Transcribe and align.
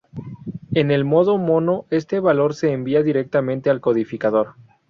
En 0.71 0.89
el 0.89 1.05
modo 1.05 1.37
mono 1.37 1.85
este 1.91 2.19
valor 2.19 2.55
se 2.55 2.71
envía 2.73 3.03
directamente 3.03 3.69
al 3.69 3.81
codificador. 3.81 4.55